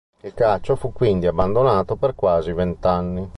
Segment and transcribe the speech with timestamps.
[0.23, 3.29] Il calcio fu quindi abbandonato per quasi vent'anni.